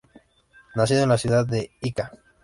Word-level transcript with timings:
Nacido 0.73 1.03
en 1.03 1.09
la 1.09 1.17
ciudad 1.19 1.45
de 1.45 1.69
Ica. 1.79 2.11